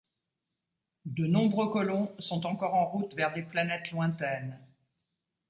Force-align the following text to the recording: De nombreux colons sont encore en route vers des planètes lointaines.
De 1.05 1.27
nombreux 1.27 1.69
colons 1.69 2.11
sont 2.17 2.47
encore 2.47 2.73
en 2.73 2.87
route 2.87 3.13
vers 3.13 3.33
des 3.33 3.43
planètes 3.43 3.91
lointaines. 3.91 4.59